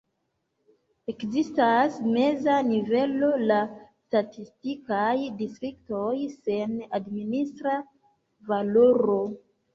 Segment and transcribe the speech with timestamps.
[1.11, 3.59] Ekzistas meza nivelo, la
[4.07, 5.11] statistikaj
[5.43, 6.15] distriktoj,
[6.49, 7.79] sen administra
[8.51, 9.21] valoro.